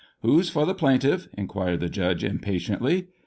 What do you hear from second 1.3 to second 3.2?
inquired the judge, impatiently.